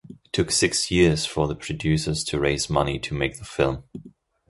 It 0.09 0.17
took 0.33 0.49
six 0.49 0.89
years 0.89 1.27
for 1.27 1.47
the 1.47 1.53
producers 1.53 2.23
to 2.23 2.39
raise 2.39 2.71
money 2.71 2.97
to 2.97 3.13
make 3.13 3.37
the 3.37 3.45
film. 3.45 3.83